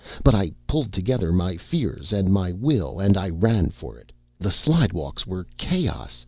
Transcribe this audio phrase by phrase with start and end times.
[0.23, 4.11] But I pulled together my fears and my will and I ran for it.
[4.39, 6.19] The slidewalks were chaos.